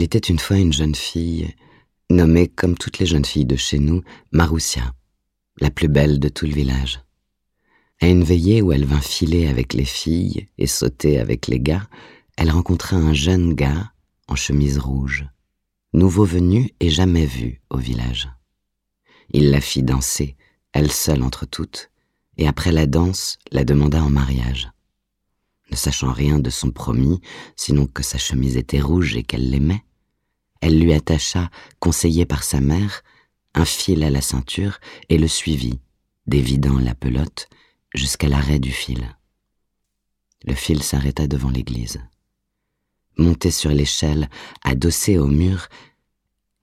[0.00, 1.54] Il était une fois une jeune fille,
[2.08, 4.94] nommée comme toutes les jeunes filles de chez nous, Maroussia,
[5.60, 7.02] la plus belle de tout le village.
[8.00, 11.86] À une veillée où elle vint filer avec les filles et sauter avec les gars,
[12.38, 13.92] elle rencontra un jeune gars
[14.26, 15.26] en chemise rouge,
[15.92, 18.30] nouveau venu et jamais vu au village.
[19.34, 20.34] Il la fit danser,
[20.72, 21.90] elle seule entre toutes,
[22.38, 24.70] et après la danse, la demanda en mariage.
[25.70, 27.20] Ne sachant rien de son promis,
[27.54, 29.84] sinon que sa chemise était rouge et qu'elle l'aimait,
[30.60, 33.02] elle lui attacha, conseillée par sa mère,
[33.54, 35.80] un fil à la ceinture et le suivit,
[36.26, 37.48] dévidant la pelote,
[37.94, 39.16] jusqu'à l'arrêt du fil.
[40.44, 42.00] Le fil s'arrêta devant l'église.
[43.16, 44.30] Montée sur l'échelle,
[44.62, 45.68] adossée au mur,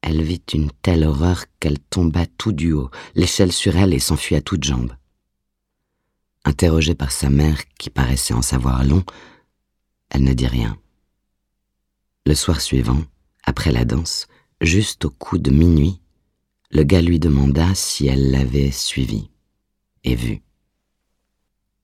[0.01, 4.35] elle vit une telle horreur qu'elle tomba tout du haut, l'échelle sur elle et s'enfuit
[4.35, 4.95] à toutes jambes.
[6.45, 9.03] Interrogée par sa mère, qui paraissait en savoir long,
[10.09, 10.77] elle ne dit rien.
[12.25, 13.03] Le soir suivant,
[13.47, 14.27] après la danse,
[14.59, 16.01] juste au coup de minuit,
[16.69, 19.31] le gars lui demanda si elle l'avait suivi
[20.03, 20.43] et vu.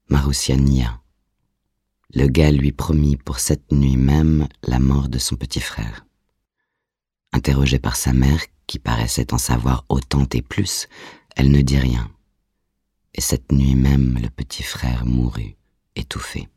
[0.09, 1.01] Maroussia nia.
[2.13, 6.05] Le gars lui promit pour cette nuit même la mort de son petit frère.
[7.31, 10.87] Interrogée par sa mère, qui paraissait en savoir autant et plus,
[11.37, 12.11] elle ne dit rien.
[13.13, 15.55] Et cette nuit même, le petit frère mourut,
[15.95, 16.49] étouffé.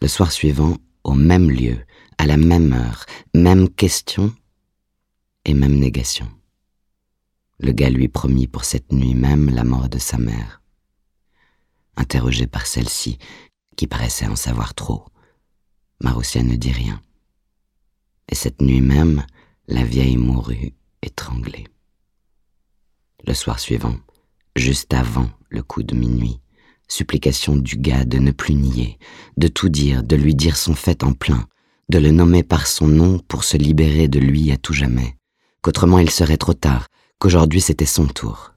[0.00, 1.78] Le soir suivant, au même lieu,
[2.18, 4.34] à la même heure, même question
[5.44, 6.28] et même négation.
[7.58, 10.62] Le gars lui promit pour cette nuit même la mort de sa mère.
[11.96, 13.18] Interrogée par celle-ci,
[13.76, 15.06] qui paraissait en savoir trop,
[16.00, 17.02] Maroussia ne dit rien
[18.30, 19.26] et cette nuit même,
[19.66, 21.66] la vieille mourut étranglée.
[23.26, 23.96] Le soir suivant,
[24.56, 26.40] juste avant le coup de minuit,
[26.90, 28.98] supplication du gars de ne plus nier,
[29.36, 31.46] de tout dire, de lui dire son fait en plein,
[31.88, 35.16] de le nommer par son nom pour se libérer de lui à tout jamais,
[35.62, 36.86] qu'autrement il serait trop tard,
[37.18, 38.54] qu'aujourd'hui c'était son tour.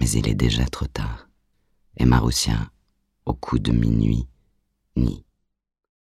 [0.00, 1.28] Mais il est déjà trop tard,
[1.96, 2.70] et Maroussia,
[3.26, 4.26] au coup de minuit,
[4.96, 5.24] nie.